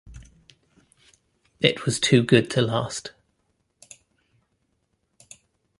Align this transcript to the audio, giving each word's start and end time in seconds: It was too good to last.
It 1.59 1.85
was 1.85 1.99
too 1.99 2.23
good 2.23 2.49
to 2.49 2.61
last. 2.63 3.11